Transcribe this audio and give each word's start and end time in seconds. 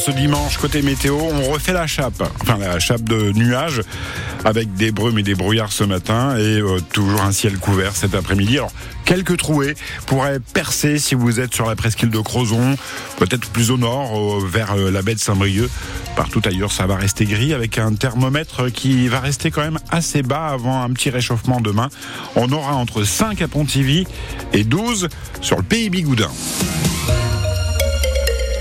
ce 0.00 0.10
dimanche, 0.12 0.56
côté 0.56 0.80
météo, 0.80 1.14
on 1.14 1.50
refait 1.52 1.74
la 1.74 1.86
chape. 1.86 2.22
Enfin, 2.40 2.56
la 2.56 2.78
chape 2.78 3.02
de 3.02 3.32
nuages 3.32 3.82
avec 4.46 4.72
des 4.72 4.92
brumes 4.92 5.18
et 5.18 5.22
des 5.22 5.34
brouillards 5.34 5.72
ce 5.72 5.84
matin 5.84 6.38
et 6.38 6.58
euh, 6.58 6.80
toujours 6.92 7.20
un 7.20 7.32
ciel 7.32 7.58
couvert 7.58 7.94
cet 7.94 8.14
après-midi. 8.14 8.56
Alors, 8.56 8.72
quelques 9.04 9.36
trouées 9.36 9.74
pourraient 10.06 10.40
percer 10.40 10.98
si 10.98 11.14
vous 11.14 11.38
êtes 11.38 11.54
sur 11.54 11.66
la 11.66 11.76
presqu'île 11.76 12.08
de 12.08 12.18
Crozon, 12.18 12.76
peut-être 13.18 13.50
plus 13.50 13.70
au 13.70 13.76
nord, 13.76 14.40
vers 14.40 14.72
euh, 14.72 14.90
la 14.90 15.02
baie 15.02 15.14
de 15.14 15.20
Saint-Brieuc. 15.20 15.68
Partout 16.16 16.40
ailleurs, 16.46 16.72
ça 16.72 16.86
va 16.86 16.96
rester 16.96 17.26
gris 17.26 17.52
avec 17.52 17.76
un 17.76 17.92
thermomètre 17.92 18.72
qui 18.72 19.06
va 19.08 19.20
rester 19.20 19.50
quand 19.50 19.62
même 19.62 19.78
assez 19.90 20.22
bas 20.22 20.48
avant 20.48 20.82
un 20.82 20.90
petit 20.90 21.10
réchauffement 21.10 21.60
demain. 21.60 21.90
On 22.36 22.50
aura 22.52 22.74
entre 22.74 23.04
5 23.04 23.42
à 23.42 23.48
Pontivy 23.48 24.06
et 24.54 24.64
12 24.64 25.08
sur 25.42 25.58
le 25.58 25.62
pays 25.62 25.90
Bigoudin. 25.90 26.30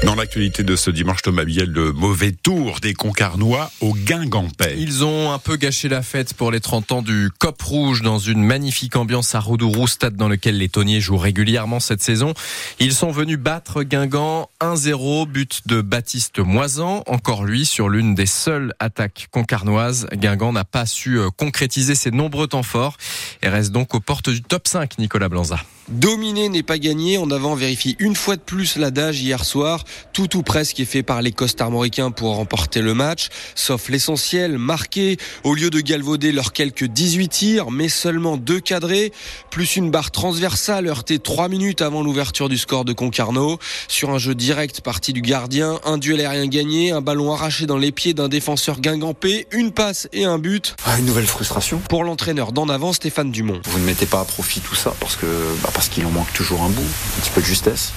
Dans 0.06 0.16
l'actualité 0.16 0.64
de 0.64 0.78
ce 0.78 0.92
dimanche, 0.92 1.22
Thomas 1.22 1.44
Biel, 1.44 1.70
le 1.70 1.92
mauvais 1.92 2.32
tour 2.32 2.80
des 2.82 2.94
Concarnois 2.94 3.70
au 3.82 3.94
Guingampais. 3.94 4.76
Ils 4.78 5.04
ont 5.04 5.34
un 5.34 5.40
peu 5.40 5.58
gâché 5.58 5.90
la 5.90 6.02
fête 6.02 6.34
pour 6.34 6.52
les 6.52 6.62
30 6.62 6.92
ans 6.94 7.02
du 7.02 7.30
Cop 7.38 7.62
Rouge 7.62 8.02
dans 8.02 8.18
une 8.18 8.42
magnifique 8.42 8.96
ambiance 8.96 9.36
à 9.36 9.42
Roudourou, 9.42 9.88
stade 9.88 10.16
dans 10.16 10.30
lequel 10.30 10.58
les 10.58 10.70
tonniers 10.70 11.02
jouent 11.02 11.18
régulièrement 11.18 11.82
cette 11.82 12.02
saison. 12.02 12.34
Ils 12.80 12.94
sont 12.94 13.12
venus 13.12 13.38
battre 13.38 13.84
Guingamp 13.84 14.50
1-0, 14.62 15.28
but 15.28 15.68
de 15.68 15.82
Baptiste 15.82 16.40
Moisan. 16.40 17.04
Encore 17.06 17.44
lui, 17.44 17.66
sur 17.66 17.90
l'une 17.90 18.16
des 18.16 18.26
seules 18.26 18.74
attaques 18.80 19.28
concarnoises, 19.32 20.08
Guingamp 20.14 20.54
n'a 20.54 20.64
pas 20.64 20.86
su 20.86 21.20
euh, 21.20 21.30
concrétiser 21.30 21.96
ses 21.96 22.12
nombreux 22.12 22.48
temps 22.48 22.64
forts 22.64 22.96
et 23.44 23.50
reste 23.50 23.74
donc 23.74 23.94
aux 23.94 24.00
portes 24.00 24.30
du 24.30 24.42
top 24.42 24.66
5, 24.66 24.98
Nicolas 24.98 25.28
Blanza. 25.28 25.60
Dominer 25.90 26.50
n'est 26.50 26.64
pas 26.64 26.78
gagné. 26.78 27.18
En 27.18 27.32
avant 27.32 27.56
vérifie 27.56 27.96
une 28.00 28.16
fois 28.16 28.36
de 28.36 28.42
plus 28.42 28.78
l'adage 28.78 29.22
hier 29.22 29.44
soir. 29.44 29.84
Tout 30.14 30.38
ou 30.38 30.44
presque 30.44 30.80
est 30.80 30.86
fait 30.86 31.04
par 31.04 31.22
les 31.22 31.32
costes 31.32 31.62
armoricains 31.62 32.12
pour 32.12 32.36
remporter 32.36 32.82
le 32.82 32.94
match. 32.94 33.30
Sauf 33.56 33.90
l'essentiel, 33.90 34.58
marqué. 34.58 35.18
Au 35.44 35.54
lieu 35.54 35.70
de 35.70 35.80
galvauder 35.80 36.32
leurs 36.32 36.54
quelques 36.54 36.86
18 36.86 37.28
tirs, 37.30 37.72
mais 37.72 37.90
seulement 37.90 38.38
deux 38.38 38.60
cadrés, 38.60 39.12
plus 39.50 39.76
une 39.76 39.92
barre 39.92 40.12
transversale 40.12 40.88
heurtée 40.88 41.20
3 41.20 41.50
minutes 41.50 41.82
avant 41.82 42.04
l'ouverture 42.04 42.50
du 42.50 42.58
score 42.58 42.86
de 42.86 42.94
Concarneau. 42.94 43.60
Sur 43.88 44.10
un 44.12 44.18
jeu 44.18 44.36
direct 44.36 44.82
parti 44.82 45.14
du 45.14 45.22
gardien, 45.22 45.80
un 45.86 45.98
duel 45.98 46.22
aérien 46.22 46.48
gagné, 46.48 46.92
un 46.92 47.02
ballon 47.02 47.34
arraché 47.34 47.66
dans 47.66 47.78
les 47.78 47.92
pieds 47.92 48.14
d'un 48.14 48.28
défenseur 48.28 48.80
guingampé, 48.80 49.48
une 49.52 49.72
passe 49.72 50.08
et 50.14 50.26
un 50.26 50.38
but. 50.38 50.76
Ah, 50.86 50.98
une 51.00 51.06
nouvelle 51.06 51.28
frustration. 51.28 51.80
Pour 51.90 52.04
l'entraîneur 52.04 52.52
d'en 52.52 52.70
avant, 52.70 52.94
Stéphane 52.94 53.32
Dumont. 53.32 53.62
Vous 53.66 53.80
ne 53.80 53.86
mettez 53.86 54.06
pas 54.06 54.22
à 54.22 54.26
profit 54.26 54.60
tout 54.60 54.76
ça 54.76 54.94
parce 55.00 55.16
que 55.16 55.26
bah, 55.64 55.70
parce 55.74 55.90
qu'il 55.90 56.06
en 56.06 56.12
manque 56.12 56.32
toujours 56.34 56.62
un 56.62 56.70
bout, 56.70 56.82
un 56.82 57.22
petit 57.22 57.32
peu 57.32 57.42
de 57.42 57.46
justesse, 57.46 57.92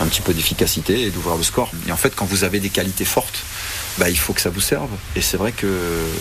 un 0.00 0.06
petit 0.06 0.20
peu 0.20 0.34
d'efficacité 0.34 1.02
et 1.02 1.10
score. 1.42 1.70
Et 1.88 1.92
en 1.92 1.96
fait, 1.96 2.14
quand 2.14 2.24
vous 2.24 2.44
avez 2.44 2.60
des 2.60 2.70
qualités 2.70 3.04
fortes, 3.04 3.42
bah, 3.98 4.08
il 4.08 4.18
faut 4.18 4.32
que 4.32 4.40
ça 4.40 4.50
vous 4.50 4.60
serve. 4.60 4.88
Et 5.16 5.20
c'est 5.20 5.36
vrai 5.36 5.52
que, 5.52 5.66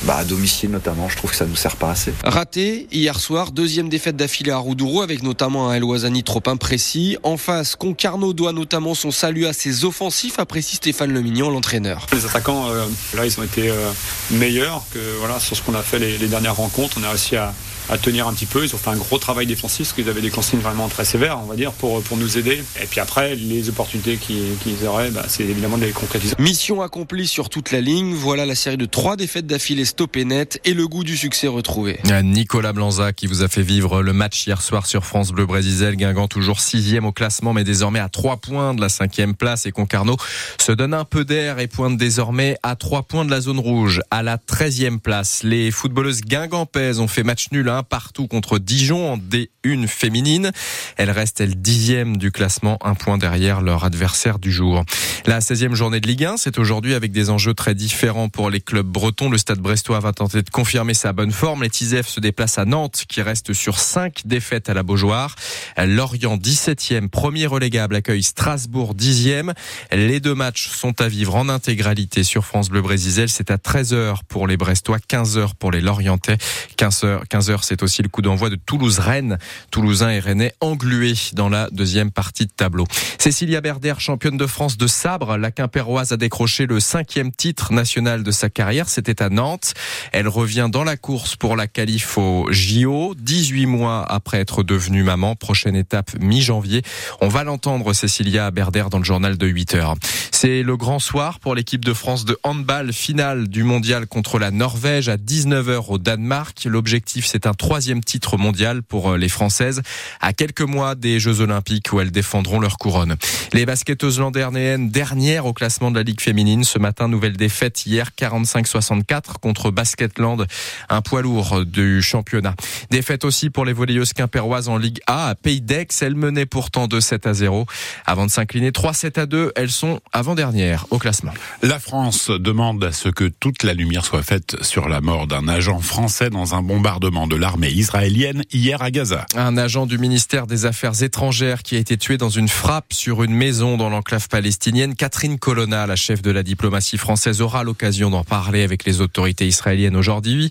bah, 0.04 0.18
à 0.18 0.24
domicile 0.24 0.70
notamment, 0.72 1.08
je 1.10 1.16
trouve 1.18 1.32
que 1.32 1.38
ça 1.38 1.46
ne 1.46 1.52
nous 1.52 1.56
sert 1.56 1.76
pas 1.76 1.92
assez. 1.92 2.14
Raté 2.24 2.88
hier 2.92 3.20
soir, 3.20 3.52
deuxième 3.52 3.90
défaite 3.90 4.16
d'affilée 4.16 4.52
à 4.52 4.58
Roudourou 4.58 5.02
avec 5.02 5.24
notamment 5.24 5.70
un 5.70 5.74
El 5.74 5.84
Ouazani 5.84 6.24
trop 6.24 6.44
imprécis. 6.48 7.18
En 7.24 7.38
face, 7.38 7.76
Concarneau 7.76 8.34
doit 8.34 8.54
notamment 8.54 8.96
son 8.96 9.12
salut 9.12 9.46
à 9.46 9.54
ses 9.54 9.86
offensifs, 9.86 10.40
apprécie 10.40 10.78
Stéphane 10.78 11.14
Lemignon, 11.14 11.50
l'entraîneur. 11.50 12.08
Les 12.12 12.26
attaquants, 12.26 12.70
euh, 12.70 12.86
là, 13.16 13.26
ils 13.26 13.40
ont 13.40 13.44
été 13.44 13.70
euh, 13.70 13.92
meilleurs 14.32 14.84
que 14.92 15.00
voilà 15.20 15.40
sur 15.40 15.56
ce 15.56 15.62
qu'on 15.62 15.76
a 15.76 15.84
fait 15.84 16.00
les, 16.00 16.18
les 16.18 16.28
dernières 16.28 16.56
rencontres. 16.56 16.98
On 17.00 17.04
a 17.04 17.10
réussi 17.10 17.36
à, 17.36 17.54
à 17.90 17.98
tenir 17.98 18.28
un 18.28 18.34
petit 18.34 18.46
peu. 18.46 18.64
Ils 18.64 18.74
ont 18.76 18.78
fait 18.78 18.90
un 18.90 18.98
gros 18.98 19.18
travail 19.18 19.46
défensif 19.46 19.88
parce 19.88 19.94
qu'ils 19.94 20.10
avaient 20.10 20.22
des 20.22 20.30
consignes 20.30 20.60
vraiment 20.60 20.88
très 20.88 21.06
sévères, 21.06 21.40
on 21.44 21.48
va 21.48 21.56
dire, 21.56 21.72
pour, 21.72 22.02
pour 22.04 22.18
nous 22.18 22.38
aider. 22.38 22.64
Et 22.82 22.86
puis 22.86 23.00
après, 23.00 23.36
les 23.36 23.70
opportunités 23.70 24.18
qu'ils 24.18 24.88
auraient, 24.88 25.12
bah, 25.12 25.26
c'est 25.28 25.44
évidemment 25.44 25.78
de 25.78 25.86
les 25.86 25.92
concrétiser. 25.92 26.36
Mission 26.40 26.82
accomplie 26.82 27.28
sur 27.28 27.50
toute 27.50 27.72
la 27.72 27.82
ligne. 27.82 28.14
Voilà 28.14 28.46
la 28.46 28.56
série 28.56 28.78
de 28.78 28.86
trois 28.86 29.16
défaites 29.16 29.48
d'affilée 29.48 29.86
stoppées 29.86 30.26
net 30.26 30.60
et 30.66 30.74
le 30.74 30.88
goût 30.88 31.04
du 31.04 31.18
succès 31.18 31.48
retrouvé. 31.48 32.00
Nicolas 32.24 32.74
Blanza 32.74 33.14
qui 33.14 33.28
vous 33.28 33.44
a 33.44 33.48
fait 33.48 33.62
vivre 33.62 34.02
le 34.02 34.14
match 34.14 34.46
hier 34.46 34.62
soir 34.62 34.86
sur 34.86 35.06
France 35.06 35.32
Bleu 35.32 35.46
Brésil. 35.46 35.96
Guingamp 35.96 36.28
toujours 36.28 36.60
sixième 36.60 37.06
au 37.06 37.12
classement, 37.12 37.54
mais 37.54 37.64
désormais 37.64 38.00
à 38.00 38.10
trois 38.10 38.38
points 38.38 38.74
de 38.74 38.82
la 38.82 38.90
cinquième 38.90 39.36
place. 39.36 39.66
Et 39.66 39.72
Concarneau 39.72 40.18
se 40.60 40.72
donne 40.72 40.94
un 40.94 41.06
peu 41.06 41.26
d'air 41.26 41.60
et 41.60 41.68
pointe 41.68 41.98
désormais 41.98 42.58
à 42.64 42.76
trois 42.76 43.04
points 43.04 43.26
de 43.26 43.32
la 43.32 43.42
zone 43.42 43.60
rouge, 43.60 44.02
à 44.12 44.24
la 44.24 44.38
treizième 44.38 45.00
place. 45.00 45.42
Les 45.44 45.72
footballeuses 45.72 46.22
guingampaises 46.22 47.00
ont 47.00 47.08
fait 47.08 47.24
match 47.24 47.48
nul 47.52 47.70
partout 47.84 48.28
contre 48.28 48.60
Dijon 48.60 49.14
en 49.14 49.18
D1 49.18 49.88
féminine. 49.88 50.52
Elle 50.98 51.12
reste 51.12 51.42
elle 51.42 51.56
dixième 51.56 52.18
du 52.18 52.32
classement, 52.32 52.78
un 52.84 52.96
point 52.96 53.18
derrière 53.18 53.62
leur 53.62 53.84
adversaire 53.84 54.40
du 54.40 54.52
jour. 54.52 54.84
La 55.26 55.40
16e 55.40 55.74
journée 55.74 56.00
de 56.00 56.08
Ligue 56.08 56.26
1, 56.26 56.38
c'est 56.38 56.58
aujourd'hui 56.58 56.94
avec 56.94 57.12
des 57.12 57.30
enjeux 57.30 57.54
très 57.54 57.76
différents 57.76 58.30
pour 58.30 58.50
les 58.50 58.62
clubs 58.62 58.88
bretons. 58.88 59.30
Le 59.30 59.38
Stade 59.38 59.60
Brestois 59.60 60.00
va 60.00 60.14
tenter 60.14 60.42
de 60.42 60.50
confirmer 60.50 60.94
sa 60.94 61.14
bonne 61.14 61.32
forme. 61.32 61.64
Les 61.64 61.70
Tisef 61.70 62.08
se 62.08 62.20
déplacent 62.20 62.58
à 62.58 62.66
Nantes 62.66 63.04
qui 63.08 63.22
reste 63.22 63.54
sur 63.54 63.80
5 63.80 64.22
défaites 64.26 64.70
à 64.70 64.74
la 64.74 64.84
Beaujoire. 64.84 65.36
Lorient 65.78 66.38
17e, 66.38 67.10
premier 67.10 67.46
relégable, 67.46 67.96
accueille 67.96 68.24
Strasbourg 68.24 68.96
10e. 68.96 69.54
Les 69.92 70.20
deux 70.20 70.36
matchs 70.36 70.70
sont 70.70 71.02
à 71.02 71.08
vivre 71.08 71.36
en 71.36 71.50
intégralité 71.50 72.24
sur 72.24 72.46
France 72.46 72.70
Bleu 72.70 72.82
Brésil. 72.82 73.30
C'est 73.30 73.52
à 73.52 73.58
13h 73.58 74.20
pour 74.28 74.48
les 74.48 74.58
Brestois, 74.58 74.98
15h 74.98 75.52
pour 75.58 75.72
les 75.72 75.82
Lorientais. 75.82 76.38
15h, 76.78 77.26
15h 77.28 77.64
c'est 77.70 77.84
aussi 77.84 78.02
le 78.02 78.10
coup 78.10 78.24
d'envoi 78.24 78.50
de 78.50 78.56
Toulouse-Rennes. 78.56 79.38
Toulousain 79.70 80.10
et 80.10 80.20
Rennais 80.20 80.56
englués 80.60 81.14
dans 81.34 81.50
la 81.50 81.70
deuxième 81.72 82.10
partie 82.10 82.48
de 82.48 82.52
tableau. 82.52 82.86
Cécilia 83.20 83.62
Berder, 83.62 83.94
championne 84.00 84.38
de 84.38 84.48
France 84.48 84.76
de 84.76 84.88
sabre, 84.88 85.38
la 85.38 85.52
Quimpéroise 85.52 86.12
a 86.12 86.18
décroché 86.18 86.66
le 86.66 86.80
cinquième 86.80 87.32
titre 87.32 87.72
national 87.72 88.24
de 88.24 88.32
sa 88.32 88.50
carrière. 88.50 88.90
C'était 88.90 89.22
à 89.22 89.30
Nantes. 89.30 89.76
Elle 90.14 90.28
revient 90.28 90.68
dans 90.72 90.84
la 90.84 90.98
course 90.98 91.36
pour 91.36 91.56
la 91.56 91.68
qualif 91.68 92.18
au 92.18 92.48
JO, 92.50 93.14
18 93.16 93.68
mois 93.68 94.04
après 94.04 94.40
être 94.40 94.64
devenue 94.64 95.04
maman. 95.04 95.36
Prochaine 95.36 95.76
étape 95.76 96.20
mi-janvier. 96.20 96.82
On 97.22 97.28
va 97.28 97.44
l'entendre, 97.44 97.94
Cécilia 97.94 98.50
Berder, 98.50 98.86
dans 98.90 98.98
le 98.98 99.04
journal 99.04 99.38
de 99.38 99.46
8 99.46 99.76
heures. 99.76 99.96
C'est 100.32 100.64
le 100.64 100.76
grand 100.76 101.00
soir 101.00 101.40
pour 101.40 101.54
l'équipe 101.54 101.86
de 101.86 101.94
France 101.94 102.26
de 102.26 102.36
handball 102.44 102.94
finale 102.94 103.48
du 103.48 103.64
mondial 103.64 104.08
contre 104.08 104.40
la 104.40 104.50
Norvège 104.50 105.08
à 105.08 105.18
19h 105.18 105.86
au 105.90 105.98
Danemark. 106.00 106.64
L'objectif, 106.66 107.26
c'est 107.26 107.46
un 107.46 107.54
troisième 107.60 108.04
titre 108.04 108.38
mondial 108.38 108.82
pour 108.82 109.16
les 109.16 109.30
Françaises 109.30 109.84
à 110.22 110.34
quelques 110.34 110.62
mois 110.62 110.96
des 110.96 111.20
Jeux 111.20 111.42
Olympiques 111.42 111.94
où 111.94 112.00
elles 112.00 112.10
défendront 112.10 112.60
leur 112.60 112.80
couronne. 112.80 113.16
Les 113.54 113.68
basketteuses 113.68 114.20
landernéennes 114.20 114.90
dernières 114.90 115.46
au 115.46 115.54
classement 115.54 115.92
de 115.92 115.98
la 115.98 116.04
Ligue 116.04 116.22
féminine. 116.22 116.64
Ce 116.64 116.80
matin, 116.80 117.08
nouvelle 117.08 117.38
défaite 117.38 117.86
hier 117.86 118.10
45-64 118.18 119.40
contre 119.42 119.70
Basketland, 119.70 120.48
un 120.90 121.02
poids 121.02 121.22
lourd 121.22 121.66
du 121.66 122.02
championnat. 122.02 122.56
Défaite 122.90 123.26
aussi 123.26 123.50
pour 123.50 123.66
les 123.66 123.74
volleyeuses 123.74 124.14
quimpéroises 124.14 124.70
en 124.70 124.78
Ligue 124.78 125.00
A 125.06 125.28
à 125.28 125.36
Pays 125.36 125.62
d'Aix. 125.62 125.88
Elles 126.02 126.16
menaient 126.16 126.46
pourtant 126.46 126.88
2-7 126.88 127.28
à 127.28 127.34
0 127.34 127.66
avant 128.06 128.26
de 128.26 128.32
s'incliner 128.32 128.72
3-7 128.72 129.20
à 129.20 129.26
2. 129.26 129.52
Elles 129.56 129.70
sont 129.70 130.00
avant-dernières 130.14 130.86
au 130.90 130.98
classement. 130.98 131.34
La 131.62 131.80
France 131.80 132.30
demande 132.32 132.84
à 132.84 132.94
ce 132.94 133.10
que 133.10 133.26
toute 133.26 133.64
la 133.64 133.74
lumière 133.74 134.06
soit 134.06 134.24
faite 134.24 134.56
sur 134.64 134.88
la 134.88 135.02
mort 135.02 135.28
d'un 135.28 135.48
agent 135.48 135.80
français 135.80 136.30
dans 136.30 136.56
un 136.56 136.62
bombardement 136.62 137.28
de 137.28 137.36
l'armée 137.40 137.72
israélienne 137.72 138.44
hier 138.52 138.82
à 138.82 138.92
Gaza. 138.92 139.26
Un 139.36 139.58
agent 139.58 139.86
du 139.86 139.98
ministère 139.98 140.46
des 140.46 140.66
Affaires 140.66 141.02
étrangères 141.02 141.64
qui 141.64 141.76
a 141.76 141.80
été 141.80 141.98
tué 141.98 142.18
dans 142.18 142.30
une 142.30 142.50
frappe 142.50 142.94
sur 142.94 143.24
une 143.24 143.34
maison 143.34 143.78
dans 143.78 143.90
l'enclave 143.90 144.28
palestinienne. 144.28 144.96
Catherine 144.96 145.40
Colonna, 145.40 145.88
la 145.88 145.96
chef 145.96 146.22
de 146.22 146.32
la 146.32 146.44
diplomatie 146.44 146.98
française, 146.98 147.42
aura 147.42 147.64
l'occasion 147.64 148.10
d'en 148.10 148.24
parler 148.24 148.64
avec 148.64 148.84
les 148.84 149.02
autorités 149.02 149.48
israéliennes 149.48 149.96
aujourd'hui, 149.96 150.50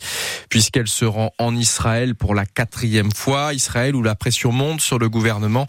puisqu'elle 0.49 0.89
se 0.89 1.05
rend 1.05 1.33
en 1.39 1.55
Israël 1.55 2.15
pour 2.15 2.35
la 2.35 2.47
quatrième 2.47 3.13
fois. 3.13 3.53
Israël 3.53 3.95
où 3.95 4.03
la 4.03 4.15
pression 4.15 4.51
monte 4.51 4.81
sur 4.81 4.99
le 4.99 5.09
gouvernement 5.09 5.67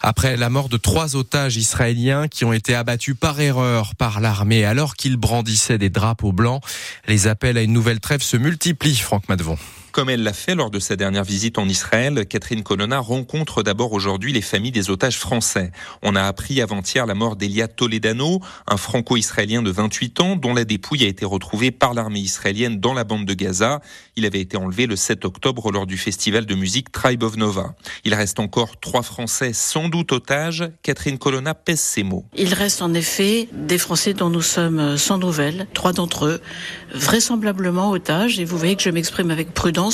après 0.00 0.36
la 0.36 0.50
mort 0.50 0.68
de 0.68 0.76
trois 0.76 1.16
otages 1.16 1.56
israéliens 1.56 2.28
qui 2.28 2.44
ont 2.44 2.52
été 2.52 2.74
abattus 2.74 3.16
par 3.18 3.40
erreur 3.40 3.94
par 3.94 4.20
l'armée 4.20 4.64
alors 4.64 4.96
qu'ils 4.96 5.16
brandissaient 5.16 5.78
des 5.78 5.90
drapeaux 5.90 6.32
blancs. 6.32 6.62
Les 7.06 7.26
appels 7.26 7.56
à 7.56 7.62
une 7.62 7.72
nouvelle 7.72 8.00
trêve 8.00 8.22
se 8.22 8.36
multiplient, 8.36 8.96
Franck 8.96 9.28
Madevon. 9.28 9.56
Comme 9.92 10.10
elle 10.10 10.22
l'a 10.22 10.34
fait 10.34 10.54
lors 10.54 10.70
de 10.70 10.78
sa 10.78 10.96
dernière 10.96 11.24
visite 11.24 11.58
en 11.58 11.66
Israël, 11.66 12.26
Catherine 12.26 12.62
Colonna 12.62 12.98
rencontre 12.98 13.62
d'abord 13.62 13.92
aujourd'hui 13.92 14.32
les 14.32 14.42
familles 14.42 14.70
des 14.70 14.90
otages 14.90 15.18
français. 15.18 15.72
On 16.02 16.14
a 16.14 16.22
appris 16.22 16.60
avant-hier 16.60 17.06
la 17.06 17.14
mort 17.14 17.36
d'Elia 17.36 17.68
Toledano, 17.68 18.40
un 18.66 18.76
franco-israélien 18.76 19.62
de 19.62 19.70
28 19.70 20.20
ans 20.20 20.36
dont 20.36 20.52
la 20.52 20.64
dépouille 20.64 21.04
a 21.04 21.08
été 21.08 21.24
retrouvée 21.24 21.70
par 21.70 21.94
l'armée 21.94 22.20
israélienne 22.20 22.80
dans 22.80 22.92
la 22.92 23.04
bande 23.04 23.24
de 23.24 23.34
Gaza. 23.34 23.80
Il 24.14 24.26
avait 24.26 24.40
été 24.40 24.56
enlevé 24.56 24.86
le 24.86 24.94
7 24.94 25.24
octobre 25.24 25.72
lors 25.72 25.86
du 25.86 25.96
festival 25.96 26.44
de 26.44 26.54
musique 26.54 26.92
Tribe 26.92 27.22
of 27.22 27.36
Nova. 27.36 27.74
Il 28.04 28.14
reste 28.14 28.40
encore 28.40 28.78
trois 28.80 29.02
Français 29.02 29.52
sans 29.54 29.88
doute 29.88 30.12
otages. 30.12 30.70
Catherine 30.82 31.18
Colonna 31.18 31.54
pèse 31.54 31.80
ses 31.80 32.02
mots. 32.02 32.26
Il 32.36 32.52
reste 32.52 32.82
en 32.82 32.92
effet 32.92 33.48
des 33.52 33.78
Français 33.78 34.12
dont 34.12 34.30
nous 34.30 34.42
sommes 34.42 34.98
sans 34.98 35.16
nouvelles, 35.16 35.66
trois 35.72 35.92
d'entre 35.92 36.26
eux, 36.26 36.40
vraisemblablement 36.94 37.90
otages, 37.90 38.38
et 38.38 38.44
vous 38.44 38.58
voyez 38.58 38.76
que 38.76 38.82
je 38.82 38.90
m'exprime 38.90 39.30
avec 39.30 39.54
prudence 39.54 39.87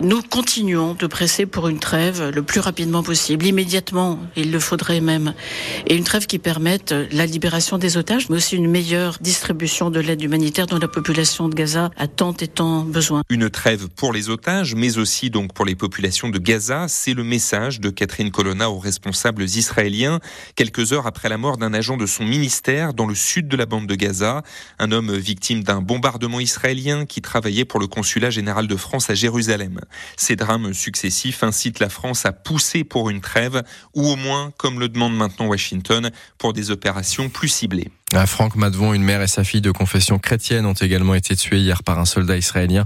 Nous 0.00 0.22
continuons 0.22 0.94
de 0.94 1.06
presser 1.06 1.46
pour 1.46 1.68
une 1.68 1.78
trêve 1.78 2.30
le 2.30 2.42
plus 2.42 2.60
rapidement 2.60 3.02
possible, 3.02 3.46
immédiatement, 3.46 4.18
il 4.36 4.50
le 4.50 4.60
faudrait 4.60 5.00
même, 5.00 5.34
et 5.86 5.94
une 5.94 6.04
trêve 6.04 6.26
qui 6.26 6.38
permette 6.38 6.94
la 7.12 7.26
libération 7.26 7.78
des 7.78 7.96
otages, 7.96 8.28
mais 8.28 8.36
aussi 8.36 8.56
une 8.56 8.70
meilleure 8.70 9.18
distribution 9.20 9.90
de 9.90 10.00
l'aide 10.00 10.22
humanitaire 10.22 10.66
dont 10.66 10.78
la 10.78 10.88
population 10.88 11.48
de 11.48 11.54
Gaza 11.54 11.90
a 11.96 12.06
tant 12.06 12.34
et 12.34 12.48
tant 12.48 12.82
besoin. 12.82 13.22
Une 13.28 13.50
trêve 13.50 13.88
pour 13.88 14.12
les 14.12 14.30
otages, 14.30 14.74
mais 14.74 14.98
aussi 14.98 15.30
donc 15.30 15.52
pour 15.52 15.64
les 15.64 15.74
populations 15.74 16.28
de 16.28 16.38
Gaza, 16.38 16.86
c'est 16.88 17.14
le 17.14 17.24
message 17.24 17.80
de 17.80 17.90
Catherine 17.90 18.30
Colonna 18.30 18.70
aux 18.70 18.78
responsables 18.78 19.44
israéliens, 19.44 20.20
quelques 20.56 20.92
heures 20.92 21.06
après 21.06 21.28
la 21.28 21.38
mort 21.38 21.56
d'un 21.56 21.72
agent 21.74 21.96
de 21.96 22.06
son 22.06 22.24
ministère 22.24 22.94
dans 22.94 23.06
le 23.06 23.14
sud 23.14 23.48
de 23.48 23.56
la 23.56 23.66
bande 23.66 23.86
de 23.86 23.94
Gaza, 23.94 24.42
un 24.78 24.92
homme 24.92 25.14
victime 25.14 25.62
d'un 25.62 25.80
bombardement 25.80 26.40
israélien 26.40 27.06
qui 27.06 27.20
travaillait 27.20 27.64
pour 27.64 27.80
le 27.80 27.86
consulat 27.86 28.30
général 28.30 28.66
de 28.66 28.76
France 28.76 29.10
à 29.10 29.13
Jérusalem. 29.14 29.80
Ces 30.16 30.36
drames 30.36 30.72
successifs 30.74 31.42
incitent 31.42 31.80
la 31.80 31.88
France 31.88 32.26
à 32.26 32.32
pousser 32.32 32.84
pour 32.84 33.10
une 33.10 33.20
trêve, 33.20 33.62
ou 33.94 34.06
au 34.06 34.16
moins, 34.16 34.52
comme 34.56 34.80
le 34.80 34.88
demande 34.88 35.16
maintenant 35.16 35.46
Washington, 35.46 36.10
pour 36.38 36.52
des 36.52 36.70
opérations 36.70 37.28
plus 37.28 37.48
ciblées. 37.48 37.90
À 38.14 38.26
Franck 38.26 38.54
Madvon, 38.54 38.94
une 38.94 39.02
mère 39.02 39.22
et 39.22 39.26
sa 39.26 39.42
fille 39.42 39.60
de 39.60 39.72
confession 39.72 40.20
chrétienne 40.20 40.66
ont 40.66 40.72
également 40.72 41.14
été 41.14 41.34
tuées 41.34 41.58
hier 41.58 41.82
par 41.82 41.98
un 41.98 42.04
soldat 42.04 42.36
israélien. 42.36 42.84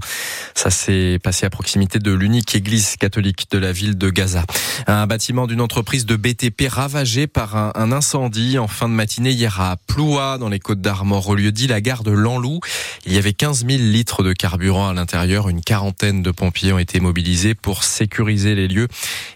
Ça 0.55 0.71
s'est 0.71 1.19
passé 1.21 1.45
à 1.45 1.51
proximité 1.51 1.99
de 1.99 2.11
l'unique 2.11 2.55
église 2.55 2.95
catholique 2.95 3.45
de 3.51 3.59
la 3.59 3.71
ville 3.71 3.95
de 3.95 4.09
Gaza. 4.09 4.43
Un 4.87 5.05
bâtiment 5.05 5.45
d'une 5.45 5.61
entreprise 5.61 6.07
de 6.07 6.15
BTP 6.15 6.67
ravagé 6.67 7.27
par 7.27 7.55
un, 7.55 7.91
incendie 7.91 8.57
en 8.57 8.67
fin 8.67 8.89
de 8.89 8.93
matinée 8.95 9.29
hier 9.29 9.61
à 9.61 9.77
Ploua, 9.77 10.39
dans 10.39 10.49
les 10.49 10.59
Côtes 10.59 10.81
d'Armor, 10.81 11.29
au 11.29 11.35
lieu 11.35 11.51
dit 11.51 11.67
la 11.67 11.79
gare 11.79 12.01
de 12.01 12.11
Lanlou. 12.11 12.59
Il 13.05 13.13
y 13.13 13.17
avait 13.19 13.33
15 13.33 13.67
000 13.67 13.83
litres 13.83 14.23
de 14.23 14.33
carburant 14.33 14.89
à 14.89 14.93
l'intérieur. 14.93 15.47
Une 15.47 15.61
quarantaine 15.61 16.23
de 16.23 16.31
pompiers 16.31 16.73
ont 16.73 16.79
été 16.79 16.99
mobilisés 16.99 17.53
pour 17.53 17.83
sécuriser 17.83 18.55
les 18.55 18.67
lieux 18.67 18.87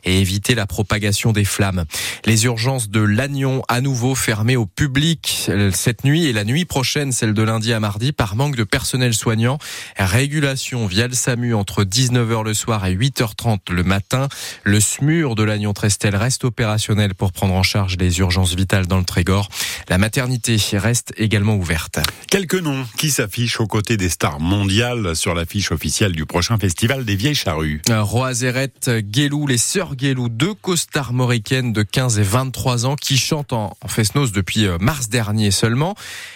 et 0.05 0.19
éviter 0.19 0.55
la 0.55 0.65
propagation 0.65 1.33
des 1.33 1.45
flammes. 1.45 1.85
Les 2.25 2.45
urgences 2.45 2.89
de 2.89 2.99
Lannion 2.99 3.61
à 3.67 3.79
nouveau 3.79 4.15
fermées 4.15 4.57
au 4.57 4.65
public 4.65 5.49
cette 5.83 6.05
nuit 6.05 6.27
et 6.27 6.31
la 6.31 6.45
nuit 6.45 6.63
prochaine, 6.63 7.11
celle 7.11 7.33
de 7.33 7.41
lundi 7.41 7.73
à 7.73 7.81
mardi, 7.81 8.13
par 8.13 8.37
manque 8.37 8.55
de 8.55 8.63
personnel 8.63 9.13
soignant. 9.13 9.57
Régulation 9.97 10.87
via 10.87 11.09
le 11.09 11.13
SAMU 11.13 11.53
entre 11.53 11.83
19h 11.83 12.45
le 12.45 12.53
soir 12.53 12.85
et 12.85 12.95
8h30 12.95 13.69
le 13.69 13.83
matin. 13.83 14.29
Le 14.63 14.79
SMUR 14.79 15.35
de 15.35 15.43
l'Agnon-Trestel 15.43 16.15
reste 16.15 16.45
opérationnel 16.45 17.15
pour 17.15 17.33
prendre 17.33 17.53
en 17.53 17.63
charge 17.63 17.97
les 17.99 18.19
urgences 18.19 18.55
vitales 18.55 18.87
dans 18.87 18.97
le 18.97 19.03
Trégor. 19.03 19.49
La 19.89 19.97
maternité 19.97 20.55
reste 20.71 21.13
également 21.17 21.55
ouverte. 21.55 21.99
Quelques 22.29 22.55
noms 22.55 22.85
qui 22.97 23.11
s'affichent 23.11 23.59
aux 23.59 23.67
côtés 23.67 23.97
des 23.97 24.07
stars 24.07 24.39
mondiales 24.39 25.17
sur 25.17 25.35
l'affiche 25.35 25.73
officielle 25.73 26.13
du 26.13 26.25
prochain 26.25 26.57
festival 26.57 27.03
des 27.03 27.17
Vieilles 27.17 27.35
Charrues. 27.35 27.81
Roazeret, 27.89 28.71
Guélou, 28.87 29.47
les 29.47 29.57
sœurs 29.57 29.97
Guélou, 29.97 30.29
deux 30.29 30.53
costards 30.53 31.11
mauricaines 31.11 31.73
de 31.73 31.83
15 31.83 32.19
et 32.19 32.23
23 32.23 32.85
ans 32.85 32.95
qui 32.95 33.17
chantent 33.17 33.51
en, 33.51 33.75
en 33.81 33.87
Fesnos 33.89 34.31
depuis 34.31 34.65
euh, 34.65 34.77
mars 34.79 35.09
dernier 35.09 35.51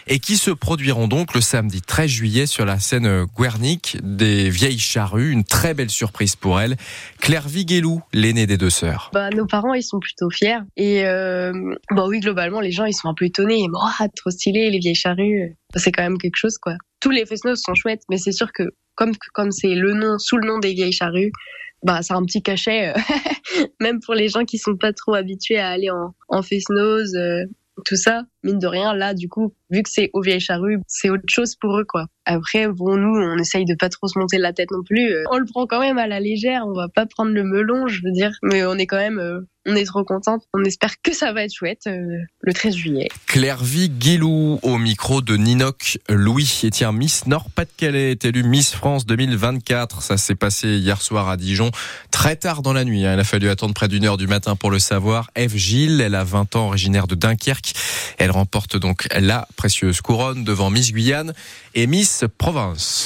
et 0.07 0.19
qui 0.19 0.37
se 0.37 0.51
produiront 0.51 1.07
donc 1.07 1.33
le 1.33 1.41
samedi 1.41 1.81
13 1.81 2.09
juillet 2.09 2.45
sur 2.45 2.65
la 2.65 2.79
scène 2.79 3.25
Guernic 3.37 3.97
des 4.01 4.49
Vieilles 4.49 4.79
Charrues. 4.79 5.31
Une 5.31 5.43
très 5.43 5.73
belle 5.73 5.89
surprise 5.89 6.35
pour 6.35 6.59
elle. 6.59 6.77
Claire 7.19 7.47
Viguelou, 7.47 8.01
l'aînée 8.13 8.47
des 8.47 8.57
deux 8.57 8.69
sœurs. 8.69 9.11
Bah, 9.13 9.29
nos 9.29 9.45
parents, 9.45 9.73
ils 9.73 9.83
sont 9.83 9.99
plutôt 9.99 10.29
fiers. 10.29 10.59
Et 10.77 11.05
euh, 11.05 11.51
bah 11.91 12.05
oui, 12.07 12.19
globalement, 12.19 12.61
les 12.61 12.71
gens, 12.71 12.85
ils 12.85 12.93
sont 12.93 13.09
un 13.09 13.13
peu 13.13 13.25
étonnés. 13.25 13.57
Ils 13.57 13.69
oh, 13.73 14.07
trop 14.15 14.29
stylé, 14.29 14.69
les 14.69 14.79
Vieilles 14.79 14.95
Charrues. 14.95 15.55
C'est 15.75 15.91
quand 15.91 16.03
même 16.03 16.17
quelque 16.17 16.37
chose, 16.37 16.57
quoi. 16.57 16.75
Tous 16.99 17.11
les 17.11 17.25
fesnos 17.25 17.61
sont 17.61 17.75
chouettes, 17.75 18.03
mais 18.09 18.17
c'est 18.17 18.31
sûr 18.31 18.51
que 18.53 18.63
comme 18.95 19.11
comme 19.33 19.51
c'est 19.51 19.75
le 19.75 19.93
nom 19.93 20.17
sous 20.17 20.37
le 20.37 20.47
nom 20.47 20.59
des 20.59 20.73
Vieilles 20.73 20.93
Charrues, 20.93 21.31
bah 21.83 22.01
c'est 22.01 22.13
un 22.13 22.23
petit 22.23 22.41
cachet 22.41 22.89
euh, 22.89 22.99
même 23.79 23.99
pour 23.99 24.15
les 24.15 24.29
gens 24.29 24.45
qui 24.45 24.57
sont 24.57 24.75
pas 24.75 24.93
trop 24.93 25.13
habitués 25.13 25.59
à 25.59 25.69
aller 25.69 25.91
en, 25.91 26.15
en 26.29 26.41
fesnos 26.41 27.13
euh, 27.15 27.45
tout 27.85 27.95
ça, 27.95 28.23
mine 28.43 28.59
de 28.59 28.67
rien, 28.67 28.93
là, 28.93 29.13
du 29.13 29.29
coup, 29.29 29.53
vu 29.69 29.83
que 29.83 29.89
c'est 29.89 30.09
au 30.13 30.21
vieilles 30.21 30.39
charrues, 30.39 30.79
c'est 30.87 31.09
autre 31.09 31.23
chose 31.27 31.55
pour 31.55 31.77
eux, 31.77 31.85
quoi. 31.85 32.07
Après, 32.25 32.67
bon, 32.67 32.97
nous, 32.97 33.17
on 33.17 33.37
essaye 33.37 33.65
de 33.65 33.75
pas 33.75 33.89
trop 33.89 34.07
se 34.07 34.17
monter 34.19 34.37
la 34.37 34.53
tête 34.53 34.71
non 34.71 34.83
plus. 34.83 35.13
Euh, 35.13 35.23
on 35.31 35.37
le 35.37 35.45
prend 35.45 35.65
quand 35.65 35.79
même 35.79 35.97
à 35.97 36.07
la 36.07 36.19
légère, 36.19 36.63
on 36.67 36.73
va 36.73 36.87
pas 36.89 37.05
prendre 37.05 37.31
le 37.31 37.43
melon, 37.43 37.87
je 37.87 38.01
veux 38.03 38.11
dire. 38.11 38.31
Mais 38.43 38.65
on 38.65 38.75
est 38.75 38.87
quand 38.87 38.97
même, 38.97 39.19
euh, 39.19 39.41
on 39.67 39.75
est 39.75 39.85
trop 39.85 40.03
contente. 40.03 40.43
On 40.53 40.63
espère 40.63 41.01
que 41.01 41.13
ça 41.13 41.33
va 41.33 41.43
être 41.43 41.53
chouette 41.53 41.83
euh, 41.87 42.19
le 42.41 42.53
13 42.53 42.75
juillet. 42.75 43.09
Clairvy 43.27 43.89
Guilou 43.89 44.59
au 44.63 44.77
micro 44.77 45.21
de 45.21 45.35
Ninoc 45.35 45.99
Louis. 46.09 46.61
Et 46.63 46.71
tiens, 46.71 46.93
Miss 46.93 47.27
Nord-Pas-de-Calais 47.27 48.11
est 48.11 48.25
élue 48.25 48.43
Miss 48.43 48.73
France 48.73 49.05
2024. 49.05 50.01
Ça 50.01 50.17
s'est 50.17 50.35
passé 50.35 50.77
hier 50.77 51.01
soir 51.01 51.27
à 51.27 51.35
Dijon, 51.35 51.71
très 52.11 52.37
tard 52.37 52.61
dans 52.61 52.73
la 52.73 52.85
nuit. 52.85 53.05
Hein. 53.05 53.13
Il 53.13 53.19
a 53.19 53.25
fallu 53.25 53.49
attendre 53.49 53.73
près 53.73 53.89
d'une 53.89 54.05
heure 54.05 54.17
du 54.17 54.27
matin 54.27 54.55
pour 54.55 54.71
le 54.71 54.79
savoir. 54.79 55.29
Eve 55.35 55.57
Gilles, 55.57 55.99
elle 55.99 56.15
a 56.15 56.23
20 56.23 56.55
ans, 56.55 56.67
originaire 56.67 57.07
de 57.07 57.15
Dunkerque. 57.15 57.73
Elle 58.17 58.31
remporte 58.31 58.77
donc 58.77 59.07
la 59.13 59.47
précieuse 59.57 59.99
couronne 59.99 60.45
devant 60.45 60.69
Miss 60.69 60.93
Guyane 60.93 61.33
et 61.75 61.87
Miss 61.87 62.23
Provence. 62.37 63.05